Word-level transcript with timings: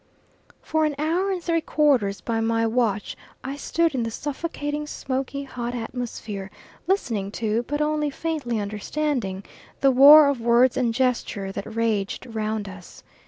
For 0.63 0.83
an 0.83 0.95
hour 0.97 1.29
and 1.31 1.43
three 1.43 1.61
quarters 1.61 2.21
by 2.21 2.39
my 2.39 2.65
watch 2.65 3.15
I 3.43 3.55
stood 3.55 3.93
in 3.93 4.01
the 4.01 4.09
suffocating, 4.09 4.87
smoky, 4.87 5.43
hot 5.43 5.75
atmosphere 5.75 6.49
listening 6.87 7.29
to, 7.33 7.61
but 7.67 7.81
only 7.81 8.09
faintly 8.09 8.59
understanding, 8.59 9.43
the 9.81 9.91
war 9.91 10.27
of 10.27 10.41
words 10.41 10.75
and 10.75 10.91
gesture 10.91 11.51
that 11.51 11.75
raged 11.75 12.25
round 12.25 12.67
us. 12.67 13.03